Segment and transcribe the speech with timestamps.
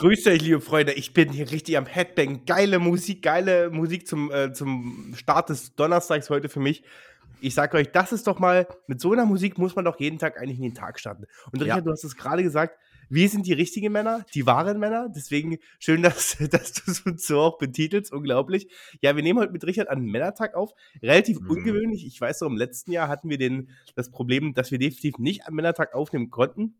[0.00, 0.92] Grüßt euch, liebe Freunde.
[0.92, 2.44] Ich bin hier richtig am Headbang.
[2.46, 6.84] Geile Musik, geile Musik zum, äh, zum Start des Donnerstags heute für mich.
[7.40, 10.20] Ich sage euch, das ist doch mal, mit so einer Musik muss man doch jeden
[10.20, 11.24] Tag eigentlich in den Tag starten.
[11.50, 11.80] Und Richard, ja.
[11.80, 12.78] du hast es gerade gesagt,
[13.10, 15.08] wir sind die richtigen Männer, die wahren Männer.
[15.12, 18.12] Deswegen schön, dass, dass du es uns so auch betitelst.
[18.12, 18.68] Unglaublich.
[19.00, 20.74] Ja, wir nehmen heute mit Richard einen Männertag auf.
[21.02, 21.50] Relativ mhm.
[21.50, 22.06] ungewöhnlich.
[22.06, 25.48] Ich weiß noch, im letzten Jahr hatten wir den, das Problem, dass wir definitiv nicht
[25.48, 26.76] am Männertag aufnehmen konnten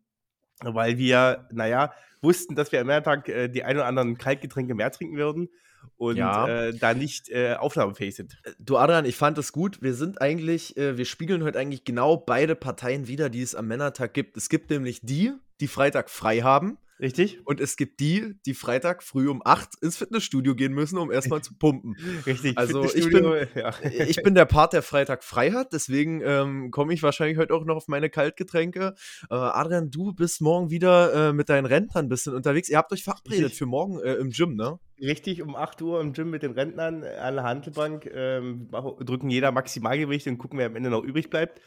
[0.63, 4.91] weil wir, naja, wussten, dass wir am Männertag äh, die ein oder anderen Kaltgetränke mehr
[4.91, 5.49] trinken würden
[5.97, 6.47] und ja.
[6.47, 8.37] äh, da nicht äh, aufnahmefähig sind.
[8.43, 9.81] Äh, du Adrian, ich fand es gut.
[9.81, 13.67] Wir sind eigentlich, äh, wir spiegeln heute eigentlich genau beide Parteien wieder, die es am
[13.67, 14.37] Männertag gibt.
[14.37, 17.39] Es gibt nämlich die, die Freitag frei haben Richtig.
[17.45, 21.41] Und es gibt die, die Freitag früh um 8 ins Fitnessstudio gehen müssen, um erstmal
[21.41, 21.95] zu pumpen.
[22.25, 22.57] Richtig.
[22.57, 23.23] Also ich bin,
[23.55, 23.73] ja.
[23.83, 27.63] ich bin der Part, der Freitag frei hat, deswegen ähm, komme ich wahrscheinlich heute auch
[27.63, 28.95] noch auf meine Kaltgetränke.
[29.29, 32.67] Äh, Adrian, du bist morgen wieder äh, mit deinen Rentnern ein bisschen unterwegs.
[32.67, 33.59] Ihr habt euch verabredet Richtig.
[33.59, 34.79] für morgen äh, im Gym, ne?
[35.01, 39.51] Richtig, um 8 Uhr im Gym mit den Rentnern an der Handelbank, ähm, drücken jeder
[39.51, 41.61] Maximalgewicht und gucken, wer am Ende noch übrig bleibt.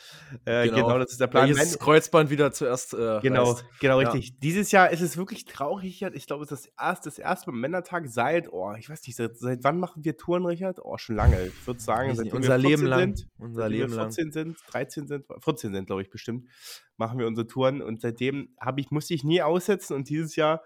[0.45, 0.87] Äh, genau.
[0.87, 0.99] genau.
[0.99, 1.49] das ist der Plan.
[1.49, 3.65] Welches Kreuzband wieder zuerst äh, Genau, reißt.
[3.81, 4.29] genau, richtig.
[4.29, 4.35] Ja.
[4.43, 8.09] Dieses Jahr ist es wirklich traurig, Ich glaube, es ist das erste, das erste Männertag
[8.09, 10.79] seit, oh, ich weiß nicht, seit, seit, wann machen wir Touren, Richard?
[10.83, 11.47] Oh, schon lange.
[11.47, 13.17] Ich würde sagen, seit unser Leben lang.
[13.17, 14.33] Sind, unser Leben wir 14 lang.
[14.33, 16.49] sind, 13 sind, 14 sind, glaube ich, bestimmt,
[16.97, 17.81] machen wir unsere Touren.
[17.81, 20.63] Und seitdem ich, musste ich nie aussetzen und dieses Jahr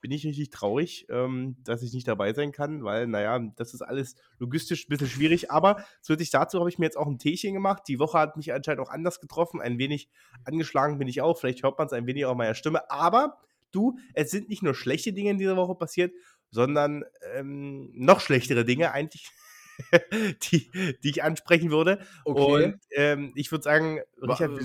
[0.00, 3.82] bin ich richtig traurig, ähm, dass ich nicht dabei sein kann, weil, naja, das ist
[3.82, 5.50] alles logistisch ein bisschen schwierig.
[5.50, 7.82] Aber zusätzlich dazu habe ich mir jetzt auch ein Teechen gemacht.
[7.88, 9.60] Die Woche hat mich anscheinend auch anders getroffen.
[9.60, 10.08] Ein wenig
[10.44, 11.38] angeschlagen bin ich auch.
[11.38, 12.90] Vielleicht hört man es ein wenig auch meiner Stimme.
[12.90, 13.38] Aber
[13.72, 16.12] du, es sind nicht nur schlechte Dinge in dieser Woche passiert,
[16.50, 17.04] sondern
[17.34, 19.30] ähm, noch schlechtere Dinge eigentlich.
[20.50, 20.70] die,
[21.04, 22.00] die ich ansprechen würde.
[22.24, 22.64] Okay.
[22.64, 24.60] Und ähm, ich würde sagen, Richard,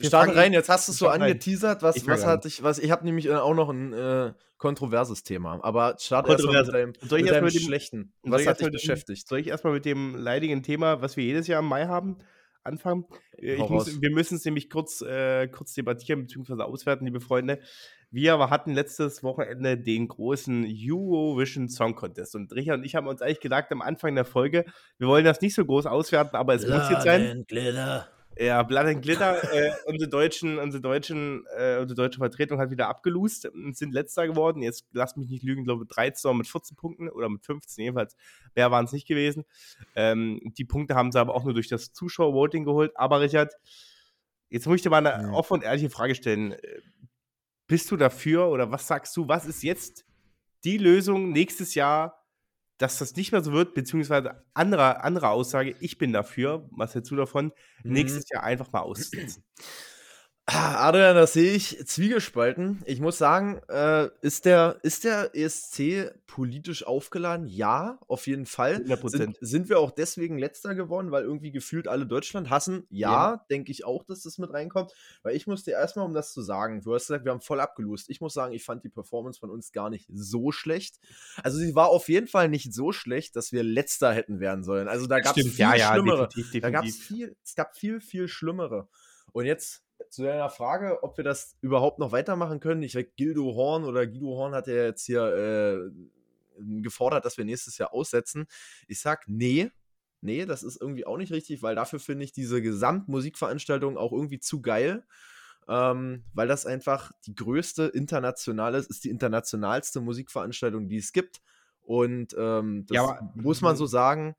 [0.00, 2.90] wir starten rein, jetzt hast du es so angeteasert, was, was hatte ich, was, ich
[2.90, 7.18] habe nämlich äh, auch noch ein äh, kontroverses Thema, aber start erstmal mit deinem, soll
[7.18, 8.12] ich mit deinem mit dem, schlechten.
[8.22, 9.28] Was hat dich beschäftigt?
[9.28, 12.18] Soll ich erstmal mit dem leidigen Thema, was wir jedes Jahr im Mai haben,
[12.64, 13.04] anfangen?
[13.36, 16.62] Äh, muss, wir müssen es nämlich kurz, äh, kurz debattieren bzw.
[16.62, 17.60] auswerten, liebe Freunde.
[18.10, 23.22] Wir hatten letztes Wochenende den großen Eurovision Song Contest und Richard und ich haben uns
[23.22, 24.64] eigentlich gedacht am Anfang der Folge,
[24.98, 27.44] wir wollen das nicht so groß auswerten, aber es muss jetzt sein.
[27.46, 28.08] Glitter.
[28.40, 32.88] Ja, Blood and Glitter, äh, unsere deutschen, unsere deutschen, äh, unsere deutsche Vertretung hat wieder
[32.88, 34.62] abgelost und sind letzter geworden.
[34.62, 38.16] Jetzt lass mich nicht lügen, glaube 13 mit 14 Punkten oder mit 15 jedenfalls.
[38.56, 39.44] Mehr waren es nicht gewesen.
[39.94, 42.92] Ähm, die Punkte haben sie aber auch nur durch das Zuschauervoting geholt.
[42.94, 43.52] Aber Richard,
[44.48, 45.32] jetzt muss ich dir mal eine ja.
[45.32, 46.56] offene und ehrliche Frage stellen.
[47.66, 49.28] Bist du dafür oder was sagst du?
[49.28, 50.06] Was ist jetzt
[50.64, 52.19] die Lösung nächstes Jahr
[52.80, 57.10] dass das nicht mehr so wird, beziehungsweise andere, andere Aussage, ich bin dafür, was hältst
[57.10, 57.52] du davon,
[57.84, 57.92] mhm.
[57.92, 59.44] nächstes Jahr einfach mal auszusetzen?
[60.52, 62.82] Adrian, das sehe ich zwiegespalten.
[62.84, 67.46] Ich muss sagen, äh, ist, der, ist der ESC politisch aufgeladen?
[67.46, 68.76] Ja, auf jeden Fall.
[68.76, 69.08] 100%.
[69.10, 72.84] Sind, sind wir auch deswegen letzter geworden, weil irgendwie gefühlt alle Deutschland hassen?
[72.90, 73.46] Ja, ja.
[73.50, 74.92] denke ich auch, dass das mit reinkommt.
[75.22, 78.10] Weil ich musste erstmal, um das zu sagen, du hast gesagt, wir haben voll abgelost.
[78.10, 80.98] Ich muss sagen, ich fand die Performance von uns gar nicht so schlecht.
[81.42, 84.88] Also sie war auf jeden Fall nicht so schlecht, dass wir letzter hätten werden sollen.
[84.88, 86.28] Also da gab es viel ja, ja, schlimmere.
[86.28, 86.62] Definitiv, definitiv.
[86.62, 88.88] Da gab es viel, es gab viel, viel schlimmere.
[89.32, 92.82] Und jetzt zu deiner Frage, ob wir das überhaupt noch weitermachen können.
[92.82, 95.90] Ich weiß, Gildo Horn oder Guido Horn hat ja jetzt hier äh,
[96.82, 98.46] gefordert, dass wir nächstes Jahr aussetzen.
[98.88, 99.70] Ich sag, nee,
[100.20, 104.40] nee, das ist irgendwie auch nicht richtig, weil dafür finde ich diese Gesamtmusikveranstaltung auch irgendwie
[104.40, 105.04] zu geil.
[105.68, 111.40] Ähm, weil das einfach die größte internationale ist, ist die internationalste Musikveranstaltung, die es gibt.
[111.82, 114.34] Und ähm, das ja, muss man so sagen.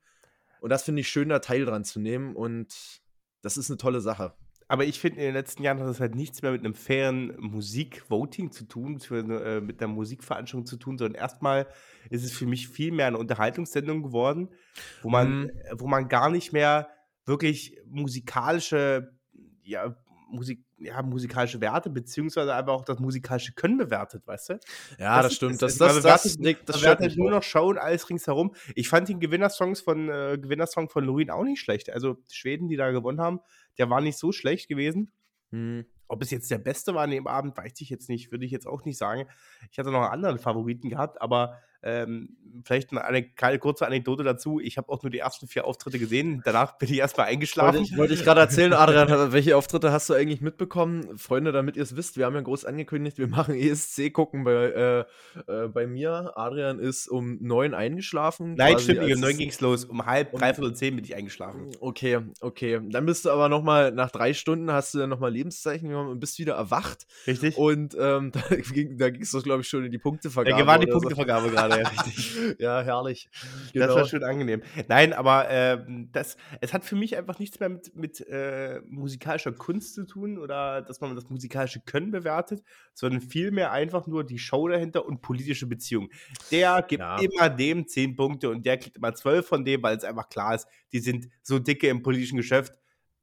[0.60, 2.36] Und das finde ich schön, da Teil dran zu nehmen.
[2.36, 3.00] Und
[3.40, 4.34] das ist eine tolle Sache
[4.72, 7.38] aber ich finde, in den letzten Jahren hat das halt nichts mehr mit einem fairen
[7.38, 11.66] Musikvoting zu tun, äh, mit einer Musikveranstaltung zu tun, sondern erstmal
[12.08, 14.48] ist es für mich viel mehr eine Unterhaltungssendung geworden,
[15.02, 15.50] wo man, mhm.
[15.74, 16.88] wo man gar nicht mehr
[17.26, 19.12] wirklich musikalische,
[19.62, 19.94] ja,
[20.30, 24.52] Musik, ja, musikalische Werte, beziehungsweise aber auch das musikalische Können bewertet, weißt du?
[24.98, 25.62] Ja, das, das stimmt.
[25.62, 28.54] Das, das, das, das, das, das stört halt nur noch Show und alles ringsherum.
[28.74, 31.90] Ich fand den Gewinnersongs von, äh, Gewinnersong von Lorin auch nicht schlecht.
[31.90, 33.40] Also die Schweden, die da gewonnen haben,
[33.78, 35.12] der war nicht so schlecht gewesen.
[35.50, 35.84] Hm.
[36.08, 38.50] Ob es jetzt der beste war an dem Abend, weiß ich jetzt nicht, würde ich
[38.50, 39.26] jetzt auch nicht sagen.
[39.70, 44.60] Ich hatte noch einen anderen Favoriten gehabt, aber Ähm, vielleicht eine, eine kurze Anekdote dazu.
[44.60, 46.42] Ich habe auch nur die ersten vier Auftritte gesehen.
[46.44, 47.78] Danach bin ich erstmal eingeschlafen.
[47.78, 51.18] Wollte ich, wollte ich gerade erzählen, Adrian, welche Auftritte hast du eigentlich mitbekommen?
[51.18, 54.52] Freunde, damit ihr es wisst, wir haben ja groß angekündigt, wir machen ESC gucken bei,
[54.52, 55.00] äh,
[55.50, 56.32] äh, bei mir.
[56.36, 58.54] Adrian ist um neun eingeschlafen.
[58.54, 59.14] Nein, stimmt nicht.
[59.14, 59.84] Um neun ging es los.
[59.84, 61.70] Um halb, dreiviertel zehn bin ich eingeschlafen.
[61.80, 62.80] Okay, okay.
[62.90, 66.20] Dann bist du aber nochmal, nach drei Stunden hast du dann nochmal Lebenszeichen genommen und
[66.20, 67.06] bist wieder erwacht.
[67.26, 67.56] Richtig.
[67.56, 70.60] Und ähm, da ging es, glaube ich, schon in die Punktevergabe.
[70.60, 71.54] Ja, war die Punktevergabe so.
[71.54, 72.56] gerade, ja, richtig.
[72.58, 73.28] ja, herrlich.
[73.72, 73.86] Genau.
[73.86, 74.62] Das war schön angenehm.
[74.88, 75.78] Nein, aber äh,
[76.12, 80.38] das, es hat für mich einfach nichts mehr mit, mit äh, musikalischer Kunst zu tun
[80.38, 82.62] oder dass man das musikalische Können bewertet,
[82.94, 86.10] sondern vielmehr einfach nur die Show dahinter und politische Beziehungen.
[86.50, 87.18] Der gibt ja.
[87.18, 90.54] immer dem zehn Punkte und der kriegt immer zwölf von dem, weil es einfach klar
[90.54, 92.74] ist, die sind so dicke im politischen Geschäft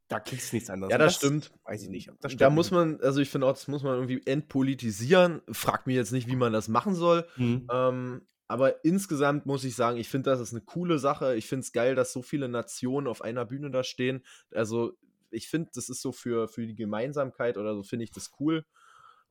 [0.09, 0.91] da kriegst du nichts anderes.
[0.91, 1.51] Ja, das, das, stimmt.
[1.63, 2.09] Weiß ich nicht.
[2.37, 5.41] da muss man, also ich finde auch, das muss man irgendwie entpolitisieren.
[5.51, 7.27] Fragt mich jetzt nicht, wie man das machen soll.
[7.37, 7.67] Mhm.
[7.71, 11.35] Ähm, aber insgesamt muss ich sagen, ich finde, das ist eine coole Sache.
[11.35, 14.25] Ich finde es geil, dass so viele Nationen auf einer Bühne da stehen.
[14.51, 14.93] Also,
[15.29, 18.65] ich finde, das ist so für, für die Gemeinsamkeit oder so, finde ich das cool.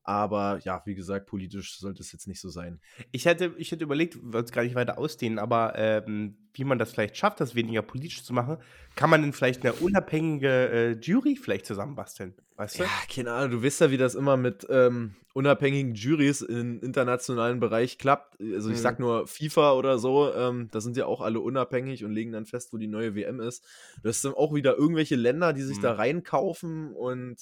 [0.09, 2.79] Aber ja, wie gesagt, politisch sollte es jetzt nicht so sein.
[3.11, 6.79] Ich hätte, ich hätte überlegt, würde es gar nicht weiter ausdehnen, aber ähm, wie man
[6.79, 8.57] das vielleicht schafft, das weniger politisch zu machen,
[8.95, 12.33] kann man denn vielleicht eine unabhängige äh, Jury vielleicht zusammenbasteln?
[12.55, 12.83] Weißt du?
[12.85, 17.59] Ja, keine Ahnung, du weißt ja, wie das immer mit ähm, unabhängigen Juries im internationalen
[17.59, 18.41] Bereich klappt.
[18.41, 18.81] Also ich mhm.
[18.81, 22.47] sag nur FIFA oder so, ähm, da sind ja auch alle unabhängig und legen dann
[22.47, 23.63] fest, wo die neue WM ist.
[24.01, 25.83] Du hast dann auch wieder irgendwelche Länder, die sich mhm.
[25.83, 27.37] da reinkaufen und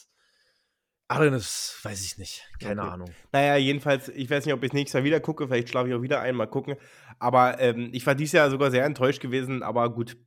[1.07, 2.45] Das weiß ich nicht.
[2.59, 2.91] Keine okay.
[2.91, 3.11] Ahnung.
[3.31, 5.47] Naja, jedenfalls, ich weiß nicht, ob ich nächstes Jahr wieder gucke.
[5.47, 6.75] Vielleicht schlafe ich auch wieder ein, mal gucken.
[7.17, 9.63] Aber ähm, ich war dieses Jahr sogar sehr enttäuscht gewesen.
[9.63, 10.17] Aber gut,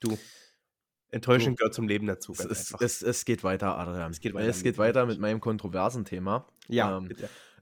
[0.00, 0.16] du.
[1.10, 2.32] Enttäuschend gehört zum Leben dazu.
[2.32, 4.10] Es, es, es, geht weiter, Adrian.
[4.10, 6.46] Es geht weiter, es geht weiter mit meinem kontroversen Thema.
[6.68, 7.08] Ja, ähm,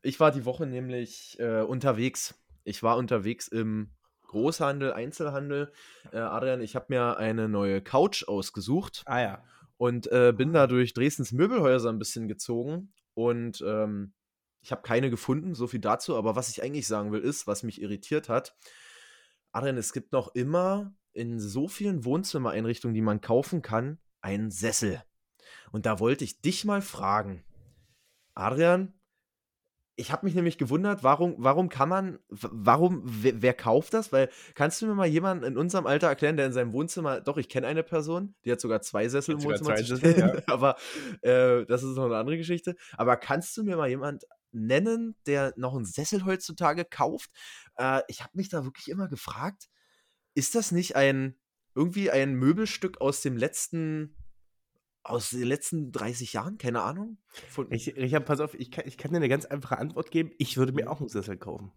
[0.02, 2.34] Ich war die Woche nämlich äh, unterwegs.
[2.64, 3.92] Ich war unterwegs im
[4.26, 5.72] Großhandel, Einzelhandel.
[6.12, 9.02] Äh, Adrian, ich habe mir eine neue Couch ausgesucht.
[9.06, 9.44] Ah ja
[9.76, 14.14] und äh, bin da durch Dresdens Möbelhäuser ein bisschen gezogen und ähm,
[14.60, 16.16] ich habe keine gefunden, so viel dazu.
[16.16, 18.56] Aber was ich eigentlich sagen will, ist, was mich irritiert hat,
[19.52, 25.02] Adrian, es gibt noch immer in so vielen Wohnzimmereinrichtungen, die man kaufen kann, einen Sessel.
[25.70, 27.44] Und da wollte ich dich mal fragen,
[28.34, 28.95] Adrian,
[29.98, 34.12] ich habe mich nämlich gewundert, warum, warum kann man, warum, wer, wer, kauft das?
[34.12, 37.38] Weil, kannst du mir mal jemanden in unserem Alter erklären, der in seinem Wohnzimmer, doch,
[37.38, 39.76] ich kenne eine Person, die hat sogar zwei Sessel im Wohnzimmer.
[39.78, 40.42] Sessel, ja.
[40.52, 40.76] aber
[41.22, 42.76] äh, das ist noch eine andere Geschichte.
[42.98, 47.30] Aber kannst du mir mal jemanden nennen, der noch einen Sessel heutzutage kauft?
[47.76, 49.68] Äh, ich habe mich da wirklich immer gefragt,
[50.34, 51.36] ist das nicht ein,
[51.74, 54.14] irgendwie ein Möbelstück aus dem letzten
[55.10, 57.18] aus den letzten 30 Jahren, keine Ahnung.
[57.48, 60.30] Von ich, Richard, pass auf, ich kann, ich kann dir eine ganz einfache Antwort geben.
[60.38, 61.72] Ich würde mir auch einen Sessel kaufen.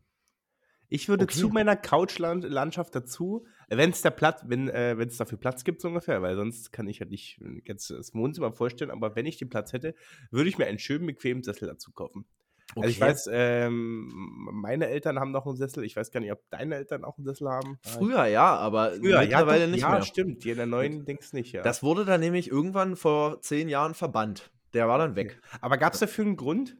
[0.91, 1.37] Ich würde okay.
[1.37, 6.23] zu meiner Couchlandschaft dazu, wenn es Platz, wenn äh, es dafür Platz gibt, so ungefähr,
[6.23, 9.71] weil sonst kann ich halt nicht jetzt das Wohnzimmer vorstellen, aber wenn ich den Platz
[9.71, 9.93] hätte,
[10.31, 12.25] würde ich mir einen schönen, bequemen Sessel dazu kaufen.
[12.75, 12.81] Okay.
[12.81, 14.11] Also ich weiß, ähm,
[14.51, 15.83] meine Eltern haben noch einen Sessel.
[15.83, 17.79] Ich weiß gar nicht, ob deine Eltern auch einen Sessel haben.
[17.81, 19.99] Früher ja, aber Früher, mittlerweile ja, nicht ja, mehr.
[19.99, 20.43] Ja, stimmt.
[20.43, 21.63] Die in der neuen Dings nicht, ja.
[21.63, 24.51] Das wurde dann nämlich irgendwann vor zehn Jahren verbannt.
[24.73, 25.41] Der war dann weg.
[25.61, 26.77] Aber gab es dafür einen Grund?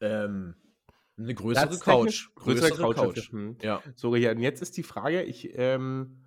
[0.00, 0.54] Ähm,
[1.18, 2.30] eine größere Couch.
[2.34, 3.16] Größere, größere Couch.
[3.16, 3.32] Couch.
[3.32, 3.56] Hm.
[3.60, 3.82] Ja.
[3.94, 6.22] So, ja, und jetzt ist die Frage, ich, ähm,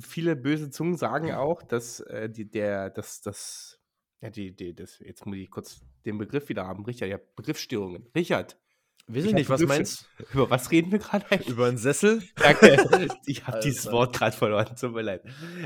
[0.00, 3.77] viele böse Zungen sagen auch, dass äh, die, der, dass das
[4.20, 6.84] ja, die, die, das, jetzt muss ich kurz den Begriff wieder haben.
[6.84, 8.06] Richard, ja, Begriffsstörungen.
[8.14, 8.58] Richard.
[9.06, 10.24] Weiß ich nicht, was meinst du?
[10.34, 11.48] Über was reden wir gerade eigentlich?
[11.48, 12.22] Über einen Sessel?
[12.36, 13.08] Danke.
[13.26, 15.22] ich habe dieses Wort gerade verloren, tut mir leid.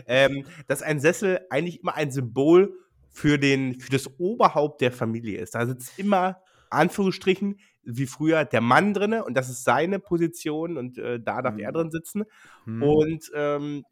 [0.06, 2.78] Ähm, dass ein Sessel eigentlich immer ein Symbol
[3.10, 5.56] für, den, für das Oberhaupt der Familie ist.
[5.56, 6.40] Da sitzt immer,
[6.70, 11.54] Anführungsstrichen, wie früher der Mann drinne und das ist seine Position und äh, da darf
[11.54, 11.60] hm.
[11.60, 12.24] er drin sitzen.
[12.64, 12.82] Hm.
[12.82, 13.84] Und ähm,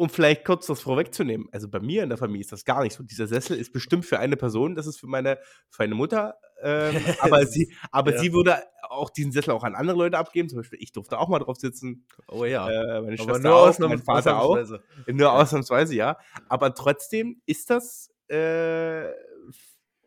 [0.00, 2.94] um vielleicht kurz das vorwegzunehmen, also bei mir in der Familie ist das gar nicht
[2.94, 3.02] so.
[3.02, 5.36] Dieser Sessel ist bestimmt für eine Person, das ist für meine,
[5.68, 8.18] für meine Mutter, ähm, aber, sie, aber ja.
[8.18, 10.48] sie würde auch diesen Sessel auch an andere Leute abgeben.
[10.48, 12.06] Zum Beispiel, ich durfte auch mal drauf sitzen.
[12.28, 12.68] Oh ja.
[12.68, 14.58] Äh, meine aber nur auch, mein Vater auch.
[15.06, 16.16] Nur ausnahmsweise, ja.
[16.48, 19.04] Aber trotzdem ist das äh,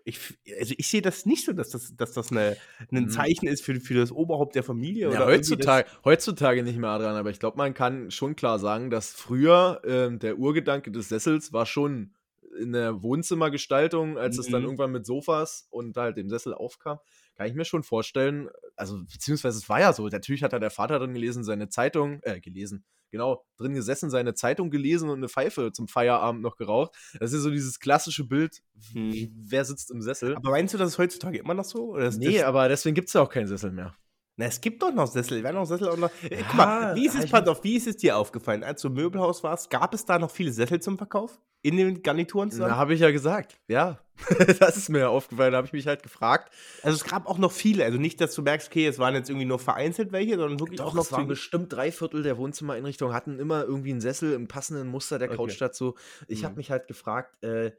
[0.04, 2.58] ich, also ich sehe das nicht so, dass das, dass das eine,
[2.92, 3.10] ein mhm.
[3.10, 5.12] Zeichen ist für, für das Oberhaupt der Familie.
[5.12, 9.12] Ja, heutzutage, heutzutage nicht mehr dran, aber ich glaube, man kann schon klar sagen, dass
[9.12, 12.14] früher äh, der Urgedanke des Sessels war schon
[12.60, 14.42] in der Wohnzimmergestaltung, als mhm.
[14.42, 14.68] es dann mhm.
[14.68, 17.00] irgendwann mit Sofas und halt dem Sessel aufkam,
[17.36, 20.70] kann ich mir schon vorstellen, also beziehungsweise es war ja so, natürlich hat da der
[20.70, 25.30] Vater drin gelesen, seine Zeitung, äh, gelesen, genau, drin gesessen, seine Zeitung gelesen und eine
[25.30, 26.96] Pfeife zum Feierabend noch geraucht.
[27.20, 29.32] Das ist so dieses klassische Bild, hm.
[29.38, 30.36] wer sitzt im Sessel.
[30.36, 31.92] Aber meinst du, das ist heutzutage immer noch so?
[31.92, 33.96] Oder nee, aber deswegen gibt es ja auch keinen Sessel mehr.
[34.36, 35.44] Na, es gibt doch noch Sessel.
[35.44, 36.10] Werden noch Sessel auch noch.
[36.24, 38.64] Äh, guck mal, wie ist es, pass auf, wie ist es dir aufgefallen?
[38.64, 41.40] Als du im Möbelhaus warst, gab es da noch viele Sessel zum Verkauf?
[41.64, 42.72] In den Garnituren zusammen?
[42.72, 43.58] Na, habe ich ja gesagt.
[43.68, 44.00] Ja.
[44.60, 45.54] das ist mir aufgefallen.
[45.54, 46.54] Da habe ich mich halt gefragt.
[46.84, 47.84] Also, es gab auch noch viele.
[47.86, 50.78] Also, nicht, dass du merkst, okay, es waren jetzt irgendwie nur vereinzelt welche, sondern wirklich
[50.78, 51.06] Doch, auch noch.
[51.06, 55.18] Es waren bestimmt drei Viertel der Wohnzimmereinrichtungen hatten immer irgendwie einen Sessel im passenden Muster
[55.20, 55.58] der Couch okay.
[55.60, 55.96] dazu.
[56.28, 56.46] Ich mhm.
[56.46, 57.72] habe mich halt gefragt, äh,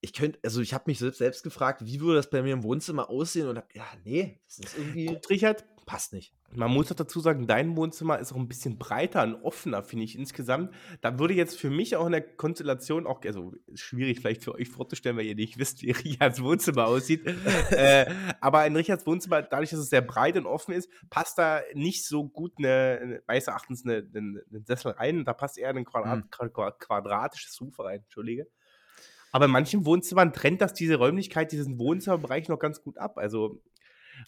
[0.00, 3.10] ich könnte, also ich habe mich selbst gefragt, wie würde das bei mir im Wohnzimmer
[3.10, 5.06] aussehen und hab, ja, nee, das ist irgendwie.
[5.06, 6.34] Gut, Richard, passt nicht.
[6.52, 10.04] Man muss auch dazu sagen, dein Wohnzimmer ist auch ein bisschen breiter und offener, finde
[10.04, 10.74] ich insgesamt.
[11.00, 14.68] Da würde jetzt für mich auch in der Konstellation auch, also schwierig vielleicht für euch
[14.68, 17.26] vorzustellen, weil ihr nicht wisst, wie Richards Wohnzimmer aussieht.
[17.70, 18.04] äh,
[18.40, 22.04] aber in Richards Wohnzimmer, dadurch, dass es sehr breit und offen ist, passt da nicht
[22.04, 25.24] so gut eine, meines Erachtens eine, eine, eine Sessel rein.
[25.24, 26.52] Da passt eher ein Quadrat, hm.
[26.78, 28.46] quadratisches Sofa rein, Entschuldige.
[29.30, 33.18] Aber in manchen Wohnzimmern trennt das diese Räumlichkeit, diesen Wohnzimmerbereich noch ganz gut ab.
[33.18, 33.62] Also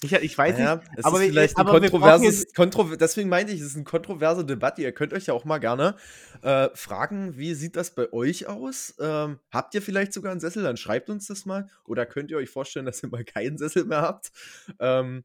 [0.02, 3.52] ich, ich weiß naja, nicht, es aber, ist vielleicht ein aber kontroverses, kontro deswegen meinte
[3.52, 4.82] ich, es ist eine kontroverse Debatte.
[4.82, 5.96] Ihr könnt euch ja auch mal gerne
[6.42, 8.94] äh, fragen, wie sieht das bei euch aus?
[9.00, 10.62] Ähm, habt ihr vielleicht sogar einen Sessel?
[10.62, 11.68] Dann schreibt uns das mal.
[11.84, 14.32] Oder könnt ihr euch vorstellen, dass ihr mal keinen Sessel mehr habt?
[14.78, 15.24] Ähm,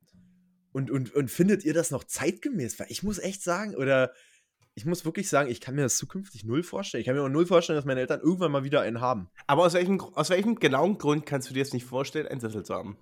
[0.72, 2.80] und, und, und findet ihr das noch zeitgemäß?
[2.80, 4.12] Weil ich muss echt sagen, oder
[4.74, 7.00] ich muss wirklich sagen, ich kann mir das zukünftig null vorstellen.
[7.00, 9.30] Ich kann mir auch null vorstellen, dass meine Eltern irgendwann mal wieder einen haben.
[9.48, 12.64] Aber aus welchem, aus welchem genauen Grund kannst du dir das nicht vorstellen, einen Sessel
[12.64, 12.98] zu haben?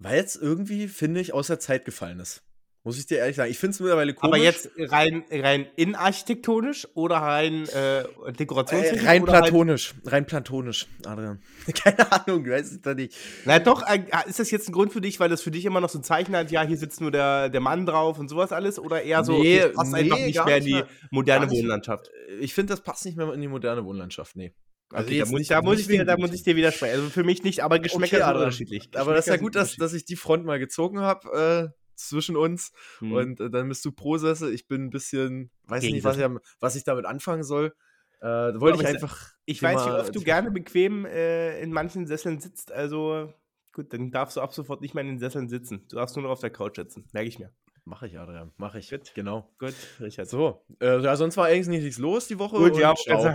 [0.00, 2.42] Weil es irgendwie, finde ich, aus der Zeit gefallen ist.
[2.82, 3.50] Muss ich dir ehrlich sagen.
[3.50, 4.34] Ich finde es mittlerweile komisch.
[4.34, 9.04] Aber jetzt rein, rein innenarchitektonisch oder rein äh, dekorationstechnisch?
[9.04, 9.94] Äh, rein platonisch.
[10.04, 11.42] Rein, rein platonisch, Adrian.
[11.74, 13.14] Keine Ahnung, weiß ich da nicht.
[13.44, 15.82] Na doch, äh, ist das jetzt ein Grund für dich, weil das für dich immer
[15.82, 18.50] noch so ein Zeichen hat, ja, hier sitzt nur der, der Mann drauf und sowas
[18.50, 18.78] alles?
[18.78, 22.10] Oder eher so, nee, das passt nee, einfach nicht mehr in die moderne Wohnlandschaft?
[22.40, 24.54] Ich finde, das passt nicht mehr in die moderne Wohnlandschaft, nee.
[24.92, 26.96] Also okay, da, muss, da, muss ich dir, da muss ich dir widersprechen.
[26.96, 28.80] Also für mich nicht, aber Geschmäcker okay, sind unterschiedlich.
[28.80, 31.72] Geschmäcker aber das ist ja gut, dass, dass ich die Front mal gezogen habe.
[31.72, 33.12] Äh, zwischen uns hm.
[33.12, 34.52] und äh, dann bist du pro Sessel.
[34.54, 36.24] Ich bin ein bisschen, weiß Gegen nicht, was ich,
[36.58, 37.74] was ich, damit anfangen soll.
[38.20, 39.32] Äh, wollte ich einfach.
[39.44, 42.72] Ich weiß, wie oft du gerne bequem äh, in manchen Sesseln sitzt.
[42.72, 43.32] Also
[43.72, 45.86] gut, dann darfst du ab sofort nicht mehr in den Sesseln sitzen.
[45.88, 47.06] Du darfst nur noch auf der Couch sitzen.
[47.12, 47.52] Merke ich mir.
[47.90, 48.52] Mache ich, Adrian.
[48.56, 48.88] Mache ich.
[48.88, 49.12] Gut.
[49.16, 49.48] Genau.
[49.58, 50.28] Gut, Richard.
[50.28, 52.56] So, äh, ja, sonst war eigentlich nichts los die Woche.
[52.56, 53.34] Gut, ja, ja,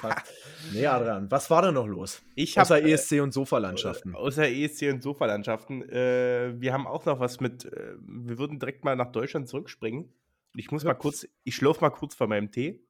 [0.00, 0.32] passt.
[0.72, 2.22] Nee, Adrian, was war denn noch los?
[2.34, 4.14] Ich außer hab, ESC und Sofalandschaften.
[4.14, 5.86] Außer ESC und Sofalandschaften.
[5.90, 10.10] Äh, wir haben auch noch was mit, äh, wir würden direkt mal nach Deutschland zurückspringen.
[10.56, 10.88] Ich muss ja.
[10.88, 12.80] mal kurz, ich schlürfe mal kurz von meinem Tee.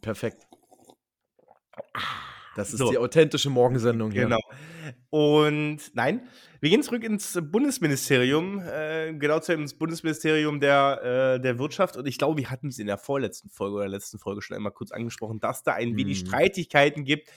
[0.00, 0.46] Perfekt.
[2.54, 2.88] Das ist so.
[2.88, 4.22] die authentische Morgensendung hier.
[4.22, 4.38] Genau.
[5.10, 6.26] Und nein,
[6.60, 11.96] wir gehen zurück ins Bundesministerium, äh, genau zu ins Bundesministerium der, äh, der Wirtschaft.
[11.96, 14.72] Und ich glaube, wir hatten es in der vorletzten Folge oder letzten Folge schon einmal
[14.72, 16.26] kurz angesprochen, dass da ein wenig hm.
[16.26, 17.28] Streitigkeiten gibt.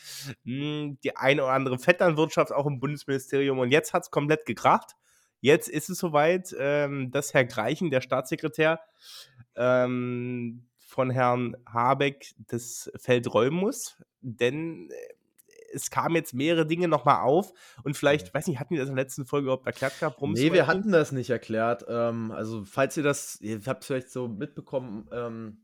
[0.43, 3.59] Hm, die eine oder andere Vetternwirtschaft auch im Bundesministerium.
[3.59, 4.93] Und jetzt hat es komplett gekracht.
[5.39, 8.79] Jetzt ist es soweit, ähm, dass Herr Greichen, der Staatssekretär,
[9.55, 15.13] ähm, von Herrn Habeck das Feld räumen muss, denn äh,
[15.73, 18.95] es kamen jetzt mehrere Dinge nochmal auf und vielleicht, weiß nicht, hatten wir das in
[18.95, 20.21] der letzten Folge überhaupt erklärt gehabt?
[20.21, 21.85] Nee, wir hatten das nicht erklärt.
[21.87, 25.57] Ähm, also, falls ihr das, ihr habt es vielleicht so mitbekommen, ähm,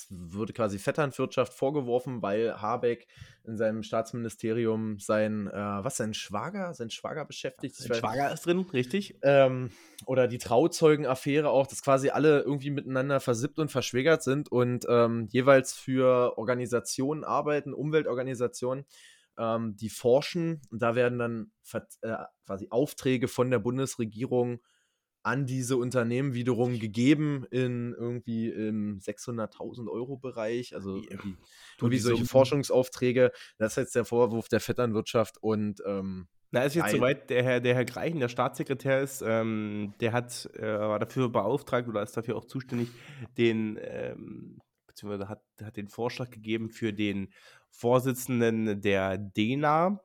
[0.00, 3.06] es wurde quasi Vetternwirtschaft vorgeworfen, weil Habeck
[3.44, 7.76] in seinem Staatsministerium sein, äh, was, sein Schwager, sein Schwager beschäftigt.
[7.76, 9.16] Sein Schwager ist drin, richtig.
[9.22, 9.70] Ähm,
[10.06, 15.26] oder die Trauzeugenaffäre auch, dass quasi alle irgendwie miteinander versippt und verschwägert sind und ähm,
[15.30, 18.84] jeweils für Organisationen arbeiten, Umweltorganisationen,
[19.38, 20.60] ähm, die forschen.
[20.70, 21.52] Und da werden dann
[22.02, 24.60] äh, quasi Aufträge von der Bundesregierung
[25.22, 31.36] an diese Unternehmen wiederum gegeben in irgendwie im 600.000 Euro Bereich, also irgendwie,
[31.78, 33.30] irgendwie solche Forschungsaufträge.
[33.58, 37.60] Das ist jetzt der Vorwurf der Vetternwirtschaft und ähm, na, ist jetzt soweit, der Herr,
[37.60, 42.16] der Herr Greichen, der Staatssekretär ist, ähm, der hat, äh, war dafür beauftragt oder ist
[42.16, 42.88] dafür auch zuständig,
[43.38, 44.58] den, ähm,
[44.90, 47.32] beziehungsweise hat, hat den Vorschlag gegeben für den
[47.70, 50.00] Vorsitzenden der DENA,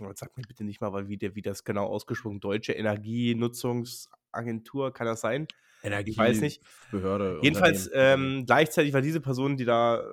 [0.00, 5.06] Jetzt sag mir bitte nicht mal, wie, der, wie das genau ausgesprochen Deutsche Energienutzungsagentur, kann
[5.06, 5.46] das sein?
[5.82, 6.62] Energie, ich weiß nicht.
[6.90, 7.40] Behörde.
[7.42, 10.04] Jedenfalls ähm, gleichzeitig war diese Person, die da äh,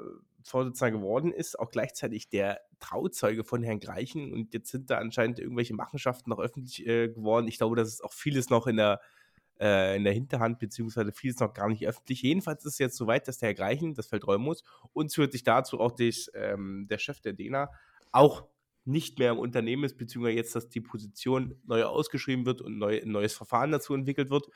[0.44, 5.38] Vorsitzender geworden ist, auch gleichzeitig der Trauzeuge von Herrn Greichen und jetzt sind da anscheinend
[5.40, 7.48] irgendwelche Machenschaften noch öffentlich äh, geworden.
[7.48, 9.02] Ich glaube, das ist auch vieles noch in der,
[9.60, 12.22] äh, in der Hinterhand, beziehungsweise vieles noch gar nicht öffentlich.
[12.22, 14.64] Jedenfalls ist es jetzt soweit, dass der Herr Greichen das Feld räumen muss
[14.94, 17.70] und zusätzlich dazu auch des, ähm, der Chef der DENA
[18.12, 18.46] auch
[18.86, 23.02] nicht mehr im Unternehmen ist, beziehungsweise jetzt, dass die Position neu ausgeschrieben wird und neu,
[23.02, 24.48] ein neues Verfahren dazu entwickelt wird.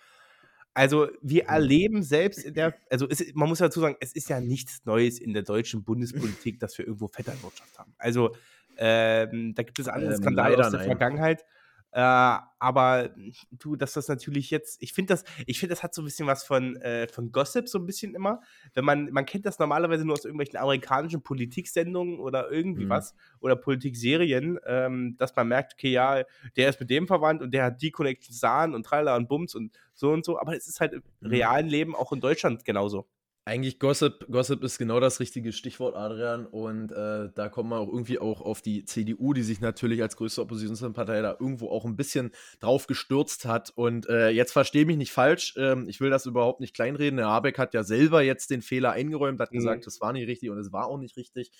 [0.73, 4.39] Also wir erleben selbst in der, also es, man muss dazu sagen, es ist ja
[4.39, 7.93] nichts Neues in der deutschen Bundespolitik, dass wir irgendwo Vetternwirtschaft haben.
[7.97, 8.35] Also
[8.77, 10.87] ähm, da gibt es andere ähm, Skandale aus der nein.
[10.87, 11.45] Vergangenheit.
[11.93, 13.11] Äh, aber
[13.51, 16.25] du, dass das natürlich jetzt, ich finde das, ich finde, das hat so ein bisschen
[16.25, 18.41] was von, äh, von Gossip, so ein bisschen immer.
[18.73, 22.89] Wenn man, man kennt das normalerweise nur aus irgendwelchen amerikanischen Politiksendungen oder irgendwie mhm.
[22.89, 26.23] was oder Politikserien, ähm, dass man merkt, okay, ja,
[26.55, 29.53] der ist mit dem verwandt und der hat die Connections da und tralala und Bums
[29.53, 30.39] und so und so.
[30.39, 31.29] Aber es ist halt im mhm.
[31.29, 33.07] realen Leben auch in Deutschland genauso.
[33.45, 36.45] Eigentlich Gossip, Gossip ist genau das richtige Stichwort, Adrian.
[36.45, 40.15] Und äh, da kommen wir auch irgendwie auch auf die CDU, die sich natürlich als
[40.15, 42.31] größte Oppositionspartei da irgendwo auch ein bisschen
[42.61, 43.73] drauf gestürzt hat.
[43.75, 47.17] Und äh, jetzt verstehe mich nicht falsch, ähm, ich will das überhaupt nicht kleinreden.
[47.17, 49.57] Der Habeck hat ja selber jetzt den Fehler eingeräumt, hat mhm.
[49.57, 51.51] gesagt, das war nicht richtig und es war auch nicht richtig.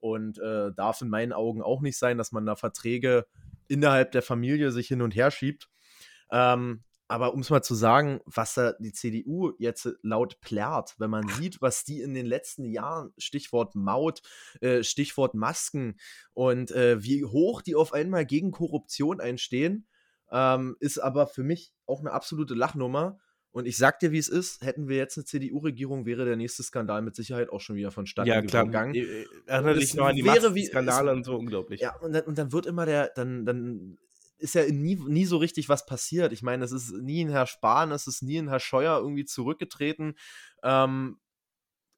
[0.00, 3.26] Und äh, darf in meinen Augen auch nicht sein, dass man da Verträge
[3.68, 5.68] innerhalb der Familie sich hin und her schiebt.
[6.30, 11.10] Ähm, aber um es mal zu sagen, was da die CDU jetzt laut plärt, wenn
[11.10, 14.22] man sieht, was die in den letzten Jahren, Stichwort Maut,
[14.60, 15.96] äh, Stichwort Masken
[16.34, 19.86] und äh, wie hoch die auf einmal gegen Korruption einstehen,
[20.30, 23.18] ähm, ist aber für mich auch eine absolute Lachnummer.
[23.52, 26.62] Und ich sag dir, wie es ist, hätten wir jetzt eine CDU-Regierung, wäre der nächste
[26.62, 28.66] Skandal mit Sicherheit auch schon wieder vonstatten ja, klar.
[28.66, 28.94] gegangen.
[28.94, 31.80] Äh, äh, erinnere dich noch an die wäre wie, Skandale und so, unglaublich.
[31.80, 33.96] Ja, und dann, und dann wird immer der, dann, dann
[34.38, 36.32] ist ja nie, nie so richtig was passiert.
[36.32, 39.24] Ich meine, es ist nie ein Herr Spahn, es ist nie ein Herr Scheuer irgendwie
[39.24, 40.14] zurückgetreten.
[40.62, 41.18] Ähm,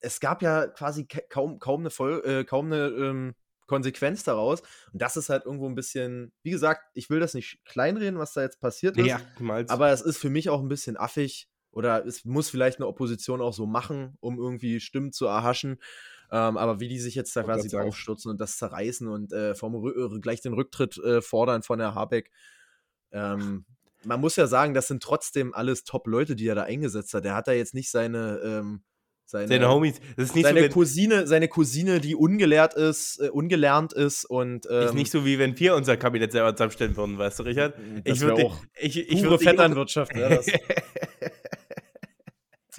[0.01, 3.35] es gab ja quasi kaum, kaum eine, Voll äh, kaum eine ähm,
[3.67, 4.63] Konsequenz daraus.
[4.93, 8.33] Und das ist halt irgendwo ein bisschen, wie gesagt, ich will das nicht kleinreden, was
[8.33, 9.07] da jetzt passiert ist.
[9.07, 9.21] Ja,
[9.69, 11.49] aber es ist für mich auch ein bisschen affig.
[11.71, 15.79] Oder es muss vielleicht eine Opposition auch so machen, um irgendwie Stimmen zu erhaschen.
[16.31, 19.75] Ähm, aber wie die sich jetzt da quasi draufstürzen und das zerreißen und äh, vom
[19.87, 22.31] äh, gleich den Rücktritt äh, fordern von der Habeck.
[23.13, 23.65] Ähm,
[24.05, 27.25] man muss ja sagen, das sind trotzdem alles Top-Leute, die er da eingesetzt hat.
[27.25, 28.83] Der hat da jetzt nicht seine, ähm,
[29.25, 30.01] seine, seine Homies.
[30.17, 34.67] Das ist nicht seine so, Cousine, seine Cousine, die ungelehrt ist, äh, ungelernt ist und
[34.71, 37.75] ähm, ist nicht so wie wenn wir unser Kabinett selber zusammenstellen würden, weißt du, Richard?
[38.05, 40.15] ich würde auch ich, ich würde Vetternwirtschaft.
[40.15, 40.29] Ja,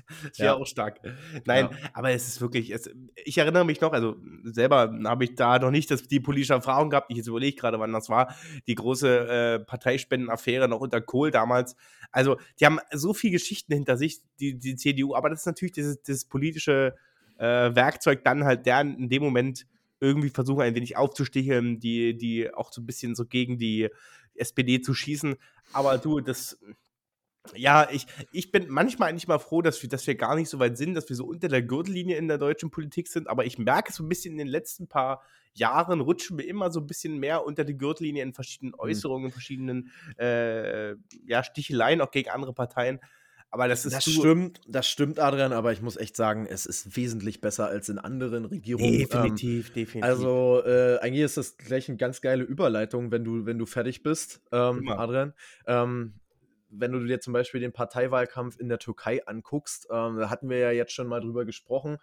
[0.29, 0.55] Das wäre ja.
[0.55, 0.99] auch stark.
[1.45, 1.89] Nein, ja.
[1.93, 5.71] aber es ist wirklich, es, ich erinnere mich noch, also selber habe ich da noch
[5.71, 7.07] nicht das, die politische Erfahrung gehabt.
[7.09, 8.35] Ich jetzt überlege gerade, wann das war.
[8.67, 11.75] Die große äh, Parteispendenaffäre noch unter Kohl damals.
[12.11, 15.73] Also, die haben so viele Geschichten hinter sich, die, die CDU, aber das ist natürlich
[15.73, 16.95] dieses, dieses politische
[17.37, 19.65] äh, Werkzeug dann halt, der in dem Moment
[19.99, 23.89] irgendwie versuchen, ein wenig aufzusticheln, die, die auch so ein bisschen so gegen die
[24.35, 25.35] SPD zu schießen.
[25.73, 26.57] Aber du, das,
[27.55, 30.59] ja, ich, ich bin manchmal eigentlich mal froh, dass wir, dass wir gar nicht so
[30.59, 33.29] weit sind, dass wir so unter der Gürtellinie in der deutschen Politik sind.
[33.29, 35.21] Aber ich merke so ein bisschen in den letzten paar
[35.53, 38.79] Jahren rutschen wir immer so ein bisschen mehr unter die Gürtellinie in verschiedenen mhm.
[38.79, 40.91] Äußerungen, in verschiedenen äh,
[41.25, 42.99] ja, Sticheleien auch gegen andere Parteien.
[43.51, 43.95] Aber das ist.
[43.95, 47.89] Das stimmt, das stimmt, Adrian, aber ich muss echt sagen, es ist wesentlich besser als
[47.89, 48.99] in anderen Regierungen.
[48.99, 50.03] Definitiv, ähm, definitiv.
[50.03, 54.03] Also, äh, eigentlich ist das gleich eine ganz geile Überleitung, wenn du, wenn du fertig
[54.03, 55.33] bist, ähm, Adrian.
[55.65, 56.13] Ähm,
[56.69, 60.57] wenn du dir zum Beispiel den Parteiwahlkampf in der Türkei anguckst, ähm, da hatten wir
[60.57, 61.97] ja jetzt schon mal drüber gesprochen,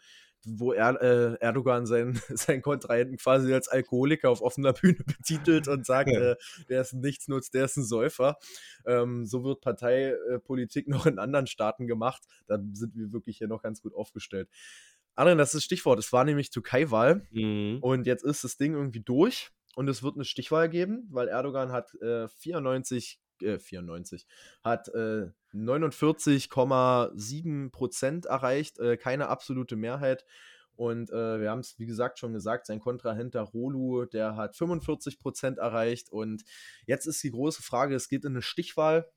[0.45, 5.85] wo er, äh, Erdogan seinen, seinen Kontrahenten quasi als Alkoholiker auf offener Bühne betitelt und
[5.85, 6.33] sagt, ja.
[6.33, 6.37] äh,
[6.69, 8.39] der ist ein Nichtsnutz, der ist ein Säufer.
[8.87, 12.23] Ähm, so wird Parteipolitik noch in anderen Staaten gemacht.
[12.47, 14.49] Da sind wir wirklich hier noch ganz gut aufgestellt.
[15.15, 15.99] Adrian, das ist das Stichwort.
[15.99, 17.79] Es war nämlich Türkei-Wahl mhm.
[17.81, 21.73] und jetzt ist das Ding irgendwie durch und es wird eine Stichwahl geben, weil Erdogan
[21.73, 24.27] hat äh, 94 äh, 94,
[24.63, 30.25] hat äh, 49,7 Prozent erreicht, äh, keine absolute Mehrheit.
[30.77, 34.57] Und äh, wir haben es, wie gesagt, schon gesagt, sein Kontrahent der Rolu, der hat
[34.57, 36.13] 45 Prozent erreicht.
[36.13, 36.45] Und
[36.87, 39.11] jetzt ist die große Frage, es geht in eine Stichwahl.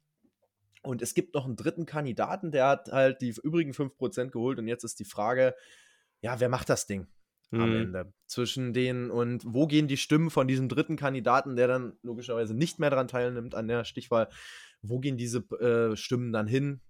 [0.82, 4.60] Und es gibt noch einen dritten Kandidaten, der hat halt die übrigen 5 Prozent geholt.
[4.60, 5.54] Und jetzt ist die Frage,
[6.22, 7.08] ja, wer macht das Ding?
[7.52, 7.62] Mhm.
[7.62, 8.14] am Ende.
[8.28, 12.80] Zwischen denen und wo gehen die Stimmen von diesem dritten Kandidaten, der dann logischerweise nicht
[12.80, 14.30] mehr daran teilnimmt an der Stichwahl,
[14.82, 16.82] wo gehen diese äh, Stimmen dann hin?